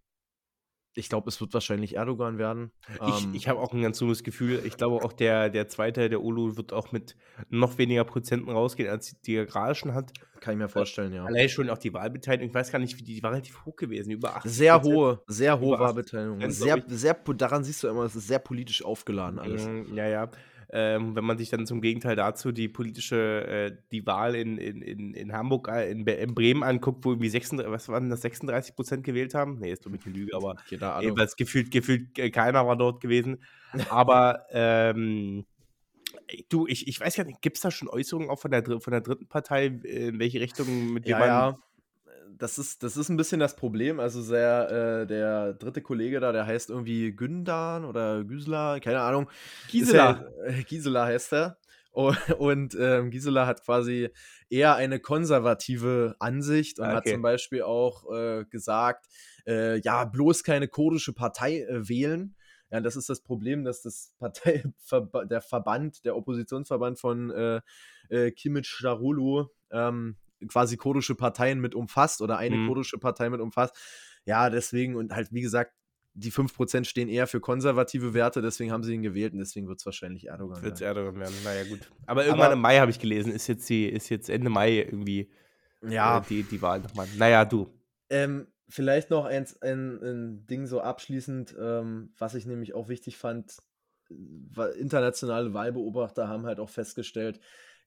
[0.96, 2.72] Ich glaube, es wird wahrscheinlich Erdogan werden.
[3.08, 4.62] Ich, ähm, ich habe auch ein ganz dummes Gefühl.
[4.66, 7.16] Ich glaube auch der, der zweite, der Ulu, wird auch mit
[7.50, 10.12] noch weniger Prozenten rausgehen, als die er gerade schon hat.
[10.40, 11.26] Kann ich mir vorstellen, ja.
[11.26, 12.50] Allein schon auch die Wahlbeteiligung.
[12.50, 14.12] Ich weiß gar nicht, wie die, die war relativ hoch gewesen.
[14.12, 16.50] Über 80 Sehr hohe, sehr hohe Wahlbeteiligung.
[16.50, 19.68] Sehr, sehr, daran siehst du immer, es ist sehr politisch aufgeladen alles.
[19.68, 20.32] Mm, ja, ja.
[20.72, 24.82] Ähm, wenn man sich dann zum Gegenteil dazu die politische, äh, die Wahl in, in,
[24.84, 28.76] in, in Hamburg, äh, in, in, Bremen anguckt, wo irgendwie 36, was waren das, 36
[28.76, 29.58] Prozent gewählt haben?
[29.60, 33.44] Nee, ist doch nicht eine Lüge, aber jedenfalls gefühlt, gefühlt äh, keiner war dort gewesen.
[33.90, 35.46] Aber ähm,
[36.50, 38.92] du, ich, ich weiß gar nicht, gibt es da schon Äußerungen auch von der, von
[38.92, 41.58] der dritten Partei, in welche Richtung mit ja, ja
[42.40, 44.00] das ist, das ist ein bisschen das Problem.
[44.00, 49.30] Also sehr, äh, der dritte Kollege da, der heißt irgendwie Gündan oder Güsela, keine Ahnung.
[49.70, 50.32] Gisela.
[50.38, 51.58] Ja, äh, Gisela heißt er.
[51.92, 54.10] Und ähm, Gisela hat quasi
[54.50, 56.96] eher eine konservative Ansicht und okay.
[56.96, 59.08] hat zum Beispiel auch äh, gesagt,
[59.46, 62.36] äh, ja, bloß keine kurdische Partei äh, wählen.
[62.72, 64.64] Ja, das ist das Problem, dass das Partei,
[65.30, 67.62] der Verband, der Oppositionsverband von äh,
[68.10, 70.16] äh, Kimic Darulu ähm,
[70.48, 72.68] quasi kurdische Parteien mit umfasst oder eine mhm.
[72.68, 73.76] kurdische Partei mit umfasst.
[74.26, 75.74] Ja, deswegen und halt, wie gesagt,
[76.14, 79.80] die 5% stehen eher für konservative Werte, deswegen haben sie ihn gewählt und deswegen wird
[79.80, 81.92] es wahrscheinlich Erdogan Wird es Erdogan werden, naja gut.
[82.08, 84.80] Aber irgendwann Aber, im Mai habe ich gelesen, ist jetzt, die, ist jetzt Ende Mai
[84.80, 85.32] irgendwie
[85.88, 86.20] ja.
[86.20, 87.08] Äh, die, die Wahl nochmal.
[87.18, 87.74] Naja, du.
[88.10, 93.18] Ähm, vielleicht noch ein, ein, ein, Ding so abschließend, ähm, was ich nämlich auch wichtig
[93.18, 93.58] fand,
[94.78, 97.40] internationale Wahlbeobachter haben halt auch festgestellt,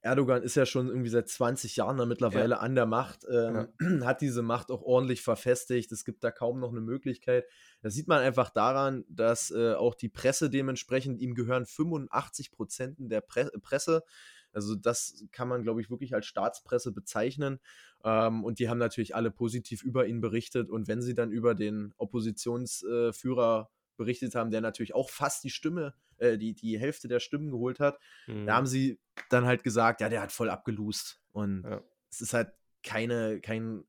[0.03, 2.59] Erdogan ist ja schon irgendwie seit 20 Jahren da mittlerweile ja.
[2.59, 4.05] an der Macht, ähm, ja.
[4.05, 5.91] hat diese Macht auch ordentlich verfestigt.
[5.93, 7.45] Es gibt da kaum noch eine Möglichkeit.
[7.81, 12.97] Das sieht man einfach daran, dass äh, auch die Presse dementsprechend, ihm gehören 85 Prozent
[12.99, 14.03] der Pre Presse.
[14.51, 17.59] Also das kann man, glaube ich, wirklich als Staatspresse bezeichnen.
[18.03, 20.69] Ähm, und die haben natürlich alle positiv über ihn berichtet.
[20.69, 25.49] Und wenn sie dann über den Oppositionsführer äh, berichtet haben, der natürlich auch fast die
[25.49, 27.99] Stimme, äh, die, die Hälfte der Stimmen geholt hat.
[28.27, 28.45] Mhm.
[28.45, 31.21] Da haben sie dann halt gesagt, ja, der hat voll abgelust.
[31.31, 31.81] Und ja.
[32.09, 32.51] es ist halt
[32.83, 33.83] keine, kein,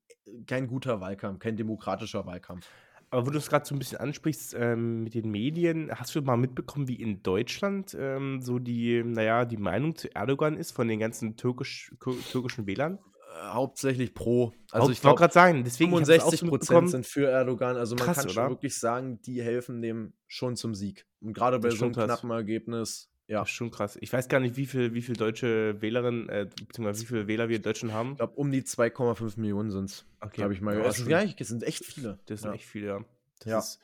[0.47, 2.69] kein guter Wahlkampf, kein demokratischer Wahlkampf.
[3.11, 6.23] Aber wo du es gerade so ein bisschen ansprichst ähm, mit den Medien, hast du
[6.23, 10.88] mal mitbekommen, wie in Deutschland ähm, so die, naja, die Meinung zu Erdogan ist von
[10.88, 11.95] den ganzen türkisch,
[12.33, 12.99] türkischen Wählern?
[13.35, 14.53] Hauptsächlich pro.
[14.70, 17.77] Also ich wollte gerade sagen, deswegen 65 Prozent sind für Erdogan.
[17.77, 18.51] Also man krass, kann schon oder?
[18.51, 21.07] wirklich sagen, die helfen dem schon zum Sieg.
[21.20, 22.07] Und gerade bei so einem krass.
[22.07, 23.11] knappen Ergebnis.
[23.27, 23.40] Ja.
[23.40, 23.97] Das ist schon krass.
[24.01, 27.49] Ich weiß gar nicht, wie viele wie viel deutsche Wählerinnen, äh, beziehungsweise wie viele Wähler
[27.49, 28.12] wir in Deutschland haben.
[28.12, 30.07] Ich glaube, um die 2,5 Millionen sind es.
[30.20, 30.42] Okay.
[30.42, 30.99] Habe ich mal gehört.
[30.99, 32.18] Das, ja, das, sind echt viele.
[32.27, 32.55] Das sind ja.
[32.55, 33.05] echt viele, ja.
[33.38, 33.59] Das ja.
[33.59, 33.81] Ist,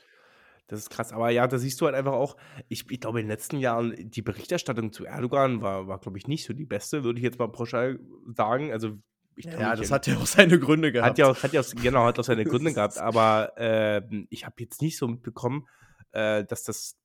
[0.66, 1.12] das ist krass.
[1.12, 2.36] Aber ja, da siehst du halt einfach auch,
[2.68, 6.28] ich, ich glaube, in den letzten Jahren, die Berichterstattung zu Erdogan war, war glaube ich,
[6.28, 7.98] nicht so die beste, würde ich jetzt mal pauschal
[8.36, 8.70] sagen.
[8.72, 8.98] Also
[9.36, 11.10] ja, das hat ja auch seine Gründe gehabt.
[11.10, 12.98] Hat ja auch, hat ja auch, genau, hat auch seine Gründe gehabt.
[12.98, 15.66] Aber äh, ich habe jetzt nicht so mitbekommen,
[16.12, 16.98] äh, dass das,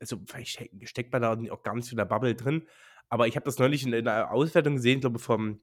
[0.00, 2.66] also vielleicht steckt man da auch gar nicht so in der Bubble drin.
[3.08, 5.60] Aber ich habe das neulich in, in einer Auswertung gesehen, glaube ich, vom,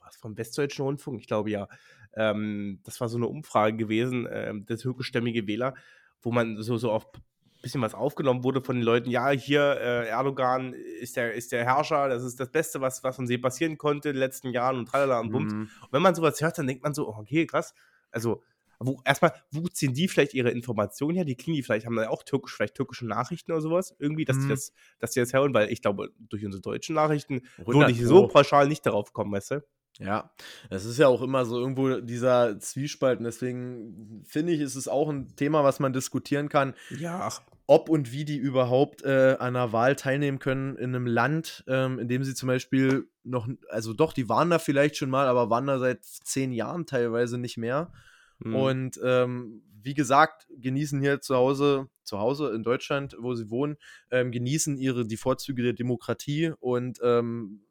[0.00, 1.68] was, vom Westdeutschen Rundfunk, ich glaube ja.
[2.14, 5.74] Ähm, das war so eine Umfrage gewesen, äh, der türkischstämmige Wähler,
[6.20, 7.06] wo man so, so auf
[7.62, 11.64] bisschen was aufgenommen wurde von den Leuten, ja, hier äh, Erdogan ist der, ist der
[11.64, 14.78] Herrscher, das ist das Beste, was, was uns je passieren konnte in den letzten Jahren
[14.78, 15.52] und tralala und bums.
[15.52, 15.60] Mhm.
[15.80, 17.74] Und wenn man sowas hört, dann denkt man so, okay, krass.
[18.10, 18.42] Also,
[18.78, 21.24] wo, erstmal, wo ziehen die vielleicht ihre Informationen her?
[21.24, 24.36] Die kriegen die vielleicht, haben da auch türkisch, vielleicht türkische Nachrichten oder sowas, irgendwie, dass
[24.36, 24.42] mhm.
[24.42, 28.04] die das, dass die das hören, weil ich glaube, durch unsere deutschen Nachrichten würde ich
[28.04, 29.64] so pauschal nicht darauf kommen, weißt du?
[29.98, 30.30] Ja,
[30.70, 33.18] es ist ja auch immer so irgendwo dieser Zwiespalt.
[33.18, 36.74] Und deswegen finde ich, ist es auch ein Thema, was man diskutieren kann.
[36.90, 37.20] Ja.
[37.22, 37.42] Ach.
[37.66, 41.98] Ob und wie die überhaupt äh, an einer Wahl teilnehmen können in einem Land, ähm,
[41.98, 45.48] in dem sie zum Beispiel noch, also doch, die waren da vielleicht schon mal, aber
[45.48, 47.92] waren da seit zehn Jahren teilweise nicht mehr.
[48.40, 48.54] Mhm.
[48.54, 53.76] Und ähm, wie gesagt, genießen hier zu Hause, zu Hause in Deutschland, wo sie wohnen,
[54.10, 57.64] ähm, genießen ihre die Vorzüge der Demokratie und ähm,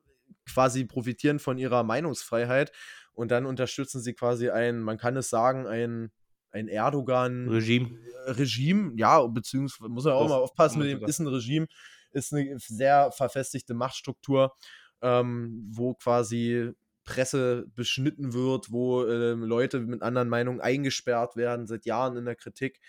[0.51, 2.71] quasi profitieren von ihrer Meinungsfreiheit
[3.13, 6.12] und dann unterstützen sie quasi ein, man kann es sagen, ein,
[6.51, 7.97] ein Erdogan-Regime.
[8.25, 11.67] Regime, ja, beziehungsweise muss man auch mal aufpassen mit dem, ist ein Regime,
[12.11, 14.53] ist eine sehr verfestigte Machtstruktur,
[15.01, 16.71] ähm, wo quasi
[17.03, 22.35] Presse beschnitten wird, wo äh, Leute mit anderen Meinungen eingesperrt werden, seit Jahren in der
[22.35, 22.79] Kritik.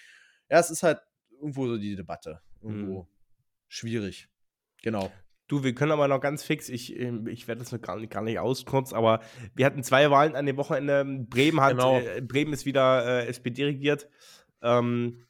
[0.50, 2.40] Ja, es ist halt irgendwo so die Debatte.
[2.60, 3.08] Irgendwo mhm.
[3.68, 4.28] schwierig.
[4.82, 5.10] Genau.
[5.52, 8.10] Du, wir können aber noch ganz fix, ich, ähm, ich werde das noch gar nicht,
[8.10, 9.20] gar nicht auskürzen, aber
[9.54, 11.04] wir hatten zwei Wahlen an dem Wochenende.
[11.28, 11.98] Bremen hat, genau.
[11.98, 14.08] äh, Bremen ist wieder äh, SPD regiert.
[14.62, 15.26] Ähm,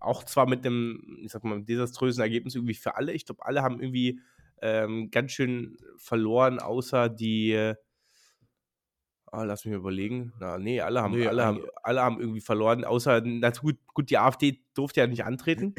[0.00, 3.12] auch zwar mit einem, ich sag mal, desaströsen Ergebnis irgendwie für alle.
[3.12, 4.20] Ich glaube, alle haben irgendwie
[4.62, 7.74] ähm, ganz schön verloren, außer die.
[9.30, 10.32] Oh, lass mich überlegen.
[10.40, 14.08] Na, nee, alle haben, nee, alle, haben, alle haben irgendwie verloren, außer, na gut, gut,
[14.08, 15.74] die AfD durfte ja nicht antreten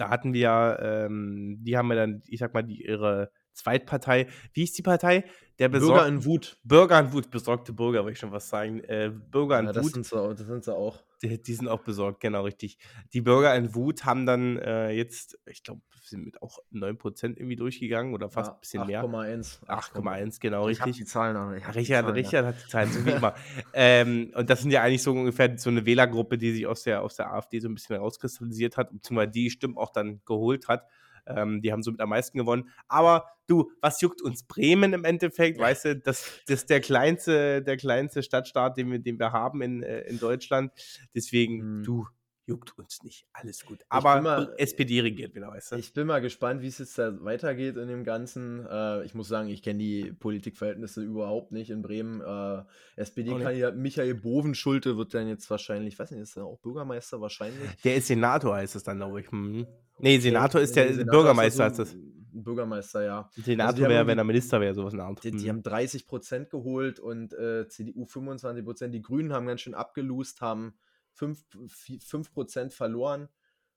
[0.00, 3.30] da hatten wir, ähm, die haben ja dann, ich sag mal, die, ihre
[3.60, 4.26] Zweitpartei.
[4.52, 5.24] Wie ist die Partei?
[5.58, 6.56] Der Bürger in Wut.
[6.64, 8.80] Bürger in Wut, besorgte Bürger, wollte ich schon was sagen.
[8.84, 9.92] Äh, Bürger in ja, das Wut.
[9.92, 11.02] Sind sie, das sind sie auch.
[11.22, 12.78] Die, die, sind auch besorgt, genau richtig.
[13.12, 17.56] Die Bürger in Wut haben dann äh, jetzt, ich glaube, sind mit auch 9% irgendwie
[17.56, 19.04] durchgegangen oder fast ja, ein bisschen 8, mehr.
[19.04, 19.66] 8,1.
[19.66, 20.90] 8,1, genau, ich richtig.
[20.92, 21.50] Ich die Zahlen noch.
[21.50, 22.48] Richard, Zahlen, Richard ja.
[22.48, 23.34] hat die Zahlen, so wie immer.
[23.74, 27.02] ähm, und das sind ja eigentlich so ungefähr so eine Wählergruppe, die sich aus der,
[27.02, 30.86] aus der AfD so ein bisschen herauskristallisiert hat, beziehungsweise die Stimmen auch dann geholt hat.
[31.26, 32.68] Ähm, die haben somit am meisten gewonnen.
[32.88, 35.58] Aber du, was juckt uns Bremen im Endeffekt?
[35.58, 35.64] Ja.
[35.64, 39.62] Weißt du, das, das ist der kleinste, der kleinste Stadtstaat, den wir, den wir haben
[39.62, 40.72] in, äh, in Deutschland.
[41.14, 41.82] Deswegen, mhm.
[41.84, 42.06] du,
[42.50, 43.26] juckt uns nicht.
[43.32, 43.78] Alles gut.
[43.88, 45.76] Aber mal, SPD regiert wieder, weißt du?
[45.76, 48.66] Ich bin mal gespannt, wie es jetzt da weitergeht in dem Ganzen.
[48.66, 52.20] Äh, ich muss sagen, ich kenne die Politikverhältnisse überhaupt nicht in Bremen.
[52.20, 52.64] Äh,
[52.96, 57.70] SPD-Kandidat Michael Bovenschulte wird dann jetzt wahrscheinlich, ich weiß nicht, ist er auch Bürgermeister wahrscheinlich?
[57.84, 59.30] Der ist Senator, heißt es dann, glaube ich.
[59.30, 59.66] Hm.
[59.98, 61.96] Nee, Senator ist der Senator Bürgermeister, heißt das.
[62.32, 63.30] Bürgermeister, ja.
[63.36, 65.22] Senator also wäre, wenn er Minister wäre, sowas in der Art.
[65.22, 65.48] Die, die hm.
[65.48, 68.94] haben 30 Prozent geholt und äh, CDU 25 Prozent.
[68.94, 70.74] Die Grünen haben ganz schön abgelust, haben
[71.18, 73.28] 5%, Prozent verloren.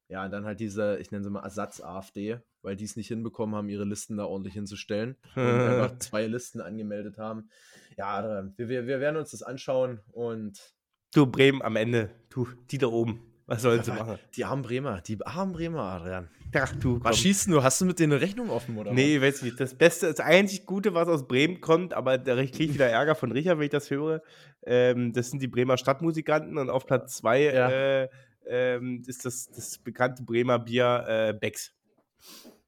[0.10, 3.56] Ja, und dann halt diese, ich nenne sie mal Ersatz-AfD, weil die es nicht hinbekommen
[3.56, 7.50] haben, ihre Listen da ordentlich hinzustellen und einfach zwei Listen angemeldet haben.
[7.98, 10.76] Ja, wir, wir, wir werden uns das anschauen und.
[11.14, 13.33] Du, Bremen am Ende, du, die da oben.
[13.46, 14.20] Was sollen sie machen?
[14.36, 16.30] Die armen Bremer, die armen Bremer, Adrian.
[16.56, 17.04] Ach du.
[17.04, 17.64] Was schießt du?
[17.64, 18.94] Hast du mit denen eine Rechnung offen, oder?
[18.94, 19.28] Nee, was?
[19.28, 19.60] weiß nicht.
[19.60, 23.16] Das Beste, das einzig Gute, was aus Bremen kommt, aber da kriege ich wieder Ärger
[23.16, 24.22] von Richard, wenn ich das höre.
[24.66, 27.70] Ähm, das sind die Bremer Stadtmusikanten und auf Platz zwei ja.
[27.70, 28.10] äh,
[28.48, 31.74] ähm, ist das, das bekannte Bremer Bier äh, Becks.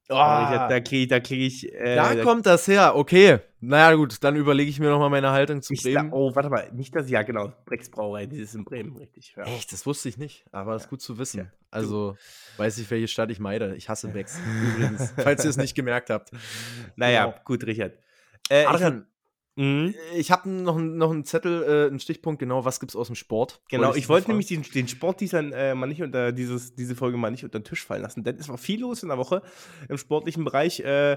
[0.08, 1.72] Oh, da kriege ich, da krieg ich.
[1.74, 3.40] Äh, da kommt das her, okay.
[3.60, 6.10] Naja, gut, dann überlege ich mir nochmal meine Haltung zu Bremen.
[6.10, 7.52] Da, oh, warte mal, nicht das, ja, genau.
[7.64, 9.34] Brecks Brauerei, die ist in Bremen, richtig.
[9.36, 9.44] Ja.
[9.44, 11.38] Echt, das wusste ich nicht, aber das ist gut zu wissen.
[11.38, 11.46] Ja.
[11.72, 12.16] Also,
[12.58, 13.74] weiß ich, welche Stadt ich meide.
[13.74, 14.38] Ich hasse Becks,
[14.74, 16.30] übrigens, falls ihr es nicht gemerkt habt.
[16.96, 17.36] Naja, genau.
[17.44, 17.98] gut, Richard.
[18.48, 19.06] Äh, Adrian,
[19.56, 19.94] Mhm.
[20.14, 23.16] Ich habe noch, noch einen Zettel, äh, einen Stichpunkt, genau, was gibt es aus dem
[23.16, 23.62] Sport?
[23.70, 26.94] Genau, ich, ich wollte nämlich den, den Sport dieser, äh, mal nicht unter dieses, diese
[26.94, 29.16] Folge mal nicht unter den Tisch fallen lassen, denn es war viel los in der
[29.16, 29.42] Woche
[29.88, 30.80] im sportlichen Bereich.
[30.80, 31.16] Äh,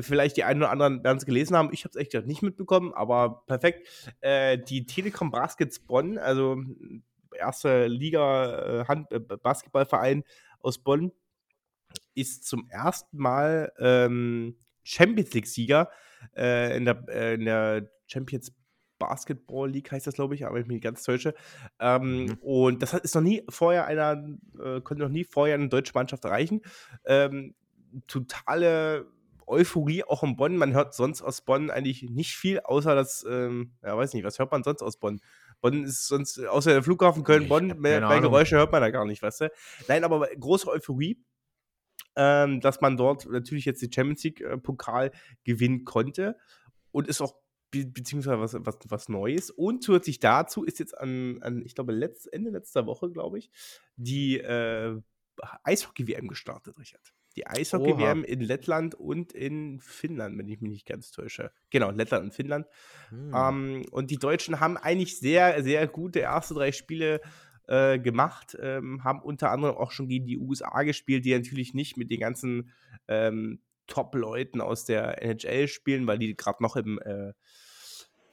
[0.00, 1.68] vielleicht die einen oder anderen werden es gelesen haben.
[1.72, 3.86] Ich habe es echt nicht mitbekommen, aber perfekt.
[4.20, 6.56] Äh, die Telekom Baskets Bonn, also
[7.38, 10.24] erste Liga äh, Hand, äh, Basketballverein
[10.60, 11.12] aus Bonn,
[12.14, 15.90] ist zum ersten Mal ähm, Champions League-Sieger
[16.36, 18.52] äh, in, der, äh, in der Champions
[18.98, 21.34] Basketball League heißt das, glaube ich, aber ich mich ganz täusche.
[21.80, 22.38] Ähm, mhm.
[22.40, 24.24] Und das ist noch nie vorher einer,
[24.58, 26.62] äh, konnte noch nie vorher eine deutsche Mannschaft erreichen.
[27.04, 27.54] Ähm,
[28.06, 29.06] totale
[29.46, 30.56] Euphorie auch in Bonn.
[30.56, 34.38] Man hört sonst aus Bonn eigentlich nicht viel, außer das, ähm, ja, weiß nicht, was
[34.38, 35.20] hört man sonst aus Bonn?
[35.60, 39.42] Bonn ist sonst, außer der Flughafen Köln-Bonn, mehr Geräusche hört man da gar nicht, weißt
[39.42, 39.52] du?
[39.88, 41.22] Nein, aber große Euphorie
[42.16, 45.10] ähm, dass man dort natürlich jetzt die Champions League-Pokal äh,
[45.44, 46.36] gewinnen konnte
[46.92, 47.34] und ist auch
[47.70, 49.50] be beziehungsweise was, was, was Neues.
[49.50, 53.50] Und zusätzlich dazu ist jetzt an, an ich glaube, letzt, Ende letzter Woche, glaube ich,
[53.96, 55.00] die äh,
[55.64, 57.12] Eishockey-WM gestartet, Richard.
[57.36, 61.50] Die Eishockey-WM in Lettland und in Finnland, wenn ich mich nicht ganz täusche.
[61.70, 62.66] Genau, Lettland und Finnland.
[63.08, 63.32] Hm.
[63.34, 67.20] Ähm, und die Deutschen haben eigentlich sehr, sehr gute erste drei Spiele
[67.66, 71.96] äh, gemacht, ähm, haben unter anderem auch schon gegen die USA gespielt, die natürlich nicht
[71.96, 72.72] mit den ganzen
[73.08, 77.32] ähm, Top-Leuten aus der NHL spielen, weil die gerade noch im äh,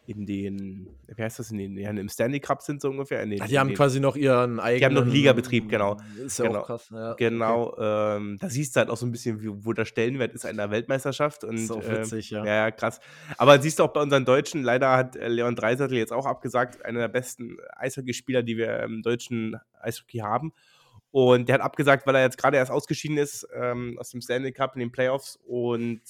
[0.08, 3.26] in den, wie heißt das, in den, ja, im Stanley Cup sind so ungefähr.
[3.26, 4.80] Den, Ach, die haben den, quasi noch ihren eigenen.
[4.80, 5.98] Die haben noch Ligabetrieb, genau.
[6.18, 6.90] Ist ja genau, auch krass.
[6.92, 7.70] Ja, genau.
[7.70, 8.18] Okay.
[8.18, 10.72] Ähm, da siehst du halt auch so ein bisschen, wie, wo der Stellenwert ist einer
[10.72, 11.44] Weltmeisterschaft.
[11.44, 12.46] Und, ist auch witzig, ähm, ja.
[12.46, 13.00] Ja, krass.
[13.38, 16.84] Aber siehst du auch bei unseren Deutschen, leider hat äh, Leon Dreisattel jetzt auch abgesagt,
[16.84, 20.52] einer der besten Eishockeyspieler, die wir im deutschen Eishockey haben.
[21.12, 24.54] Und der hat abgesagt, weil er jetzt gerade erst ausgeschieden ist ähm, aus dem Stanley
[24.54, 26.02] Cup in den Playoffs und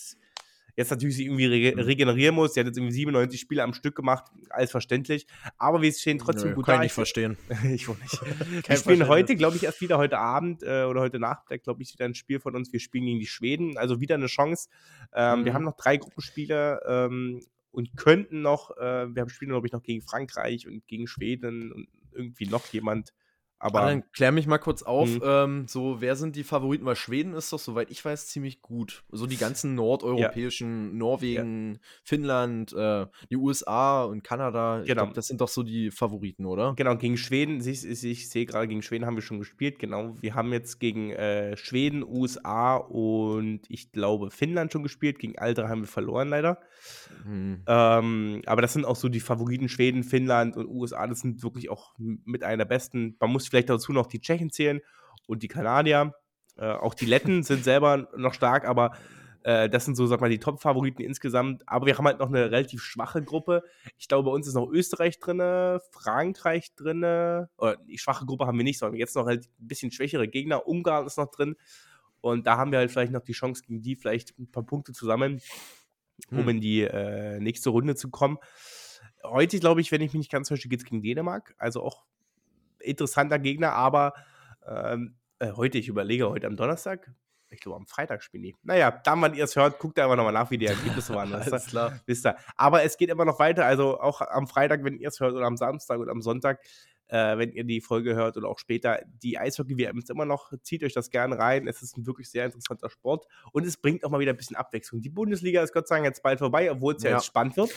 [0.75, 1.79] jetzt natürlich sich irgendwie re mhm.
[1.79, 2.53] regenerieren muss.
[2.53, 5.27] Der hat jetzt irgendwie 97 Spiele am Stück gemacht, alles verständlich.
[5.57, 6.77] Aber wir stehen trotzdem Nö, gut kann da.
[6.77, 7.37] Kann ich nicht verstehen.
[7.73, 8.21] ich auch nicht.
[8.69, 11.93] wir spielen heute, glaube ich, erst wieder heute Abend äh, oder heute Nacht, glaube ich,
[11.93, 12.71] wieder ein Spiel von uns.
[12.71, 14.69] Wir spielen gegen die Schweden, also wieder eine Chance.
[15.13, 15.45] Ähm, mhm.
[15.45, 19.73] Wir haben noch drei Gruppenspiele ähm, und könnten noch, äh, wir haben spielen, glaube ich,
[19.73, 23.13] noch gegen Frankreich und gegen Schweden und irgendwie noch jemand.
[23.61, 25.21] Aber dann klär mich mal kurz auf, mhm.
[25.23, 26.83] ähm, so wer sind die Favoriten?
[26.85, 29.03] Weil Schweden ist doch, soweit ich weiß, ziemlich gut.
[29.11, 30.97] So die ganzen nordeuropäischen, ja.
[30.97, 31.79] Norwegen, ja.
[32.03, 34.77] Finnland, äh, die USA und Kanada.
[34.77, 34.85] Genau.
[34.85, 36.73] Ich glaub, das sind doch so die Favoriten, oder?
[36.75, 40.15] Genau, gegen Schweden, ich, ich, ich sehe gerade, gegen Schweden haben wir schon gespielt, genau.
[40.19, 45.19] Wir haben jetzt gegen äh, Schweden, USA und ich glaube Finnland schon gespielt.
[45.19, 46.59] Gegen Alter haben wir verloren leider.
[47.25, 47.63] Mhm.
[47.67, 51.05] Ähm, aber das sind auch so die Favoriten Schweden, Finnland und USA.
[51.05, 53.15] Das sind wirklich auch mit einer der besten.
[53.19, 54.81] Man muss vielleicht dazu noch die Tschechen zählen
[55.27, 56.15] und die Kanadier.
[56.57, 58.93] Äh, auch die Letten sind selber noch stark, aber
[59.43, 61.61] äh, das sind so, sag mal, die Top-Favoriten insgesamt.
[61.67, 63.63] Aber wir haben halt noch eine relativ schwache Gruppe.
[63.97, 65.39] Ich glaube, bei uns ist noch Österreich drin,
[65.91, 66.99] Frankreich drin.
[66.99, 70.67] Oder die schwache Gruppe haben wir nicht, sondern jetzt noch halt ein bisschen schwächere Gegner.
[70.67, 71.55] Ungarn ist noch drin.
[72.21, 74.93] Und da haben wir halt vielleicht noch die Chance, gegen die vielleicht ein paar Punkte
[74.93, 75.41] zu sammeln,
[76.29, 76.49] um hm.
[76.49, 78.37] in die äh, nächste Runde zu kommen.
[79.23, 81.55] Heute, glaube ich, wenn ich mich nicht ganz täusche, geht es gegen Dänemark.
[81.57, 82.05] Also auch
[82.83, 84.13] interessanter Gegner, aber
[84.67, 87.11] ähm, äh, heute, ich überlege, heute am Donnerstag,
[87.49, 88.55] ich glaube am Freitag spielen die.
[88.63, 91.33] Naja, dann, wenn ihr es hört, guckt einfach nochmal nach, wie die Ergebnisse waren.
[91.33, 91.99] Alles klar.
[92.05, 92.35] Wisst ihr.
[92.55, 95.45] Aber es geht immer noch weiter, also auch am Freitag, wenn ihr es hört, oder
[95.45, 96.59] am Samstag oder am Sonntag,
[97.11, 99.01] äh, wenn ihr die Folge hört oder auch später.
[99.21, 101.67] Die Eishockey-WM ist immer noch, zieht euch das gerne rein.
[101.67, 104.55] Es ist ein wirklich sehr interessanter Sport und es bringt auch mal wieder ein bisschen
[104.55, 105.01] Abwechslung.
[105.01, 107.11] Die Bundesliga ist Gott sei Dank jetzt bald vorbei, obwohl es ja.
[107.11, 107.71] ja, jetzt spannend wird,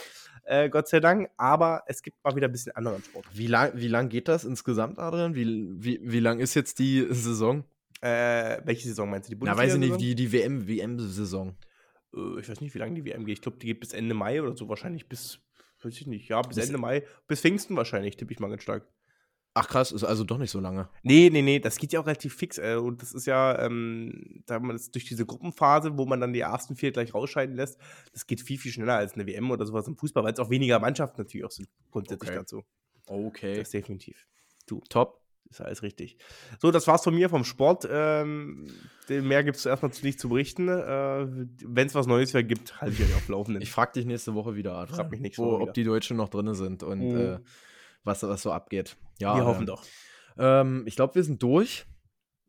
[0.44, 1.30] äh, Gott sei Dank.
[1.36, 3.26] Aber es gibt mal wieder ein bisschen anderen Sport.
[3.32, 5.34] Wie lang, wie lang geht das insgesamt, Adrian?
[5.34, 7.64] Wie, wie, wie lang ist jetzt die Saison?
[8.00, 9.30] Äh, welche Saison meinst du?
[9.30, 9.62] Die Bundesliga?
[9.62, 11.56] Na, weiß ich nicht, die, die WM, WM-Saison.
[12.14, 13.38] Äh, ich weiß nicht, wie lange die WM geht.
[13.38, 15.40] Ich glaube, die geht bis Ende Mai oder so, wahrscheinlich bis,
[15.82, 18.62] weiß ich nicht, ja, bis, bis Ende Mai, bis Pfingsten wahrscheinlich, tippe ich mal ganz
[18.62, 18.86] stark.
[19.56, 20.88] Ach krass, ist also doch nicht so lange.
[21.04, 22.58] Nee, nee, nee, das geht ja auch relativ fix.
[22.58, 26.32] Äh, und das ist ja, ähm, da man das durch diese Gruppenphase, wo man dann
[26.32, 27.78] die ersten vier gleich rausscheiden lässt,
[28.12, 30.50] das geht viel, viel schneller als eine WM oder sowas im Fußball, weil es auch
[30.50, 32.38] weniger Mannschaften natürlich auch sind, grundsätzlich okay.
[32.40, 32.64] dazu.
[33.06, 33.54] Okay.
[33.54, 34.26] Das ist definitiv.
[34.66, 34.80] Du.
[34.88, 35.20] Top.
[35.50, 36.16] Ist alles richtig.
[36.58, 37.86] So, das war's von mir vom Sport.
[37.88, 38.66] Ähm,
[39.08, 40.68] mehr gibt es erstmal nicht zu berichten.
[40.68, 41.26] Äh,
[41.64, 43.62] Wenn es was Neues gibt, halte ich euch auf Laufenden.
[43.62, 44.96] Ich frage dich nächste Woche wieder, Adrian.
[44.96, 47.20] Frag mich nächste Woche Ob die Deutschen noch drin sind und mhm.
[47.20, 47.38] äh,
[48.04, 48.96] was, was so abgeht.
[49.18, 49.82] Ja, wir hoffen doch.
[50.38, 51.86] Ähm, ich glaube, wir sind durch.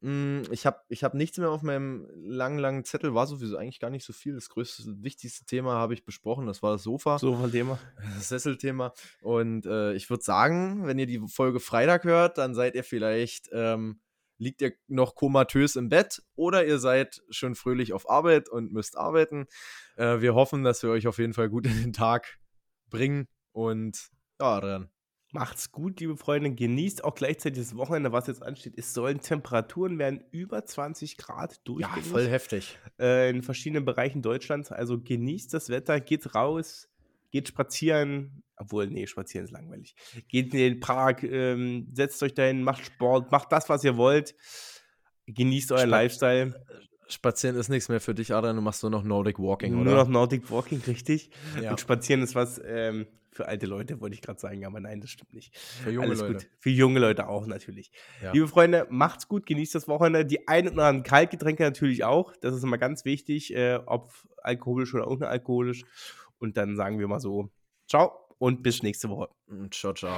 [0.02, 3.16] Hm, ich habe ich hab nichts mehr auf meinem langen, langen Zettel.
[3.16, 4.36] War sowieso eigentlich gar nicht so viel.
[4.36, 6.46] Das größte, wichtigste Thema habe ich besprochen.
[6.46, 7.18] Das war das Sofa.
[7.18, 7.80] Sofa-Thema.
[8.16, 8.94] Das Sesselthema.
[9.22, 13.50] Und äh, ich würde sagen, wenn ihr die Folge Freitag hört, dann seid ihr vielleicht,
[13.52, 14.00] ähm,
[14.38, 18.98] liegt ihr noch komatös im Bett oder ihr seid schon fröhlich auf Arbeit und müsst
[18.98, 19.48] arbeiten.
[19.96, 22.38] Äh, wir hoffen, dass wir euch auf jeden Fall gut in den Tag
[22.90, 23.28] bringen.
[23.54, 24.90] Und ja, dann
[25.36, 26.50] Macht's gut, liebe Freunde.
[26.50, 28.76] Genießt auch gleichzeitig das Wochenende, was jetzt ansteht.
[28.78, 32.06] Es sollen Temperaturen werden über 20 Grad durchgängig.
[32.06, 32.80] Ja, voll heftig.
[32.98, 34.72] Äh, in verschiedenen Bereichen Deutschlands.
[34.72, 36.88] Also genießt das Wetter, geht raus,
[37.32, 38.44] geht spazieren.
[38.56, 39.94] Obwohl, nee, spazieren ist langweilig.
[40.30, 44.36] Geht in den Park, ähm, setzt euch dahin, macht Sport, macht das, was ihr wollt.
[45.28, 46.66] Genießt euren Spa Lifestyle.
[47.10, 48.56] Spazieren ist nichts mehr für dich, Adrian.
[48.56, 49.92] Du machst nur noch Nordic Walking, nur oder?
[49.92, 51.30] Nur noch Nordic Walking, richtig.
[51.62, 51.72] Ja.
[51.72, 55.10] Und Spazieren ist was, ähm, für alte Leute, wollte ich gerade sagen, aber nein, das
[55.10, 55.56] stimmt nicht.
[55.58, 56.34] Für junge Alles Leute.
[56.34, 56.48] Gut.
[56.60, 57.92] Für junge Leute auch natürlich.
[58.24, 58.32] Ja.
[58.32, 60.26] Liebe Freunde, macht's gut, genießt das Wochenende.
[60.26, 62.34] Die ein oder anderen Kaltgetränke natürlich auch.
[62.38, 65.84] Das ist immer ganz wichtig, äh, ob alkoholisch oder unalkoholisch.
[66.40, 67.50] Und dann sagen wir mal so,
[67.88, 69.30] ciao und bis nächste Woche.
[69.72, 70.18] Ciao, ciao.